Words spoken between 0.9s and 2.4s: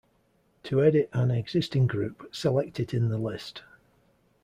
an existing group,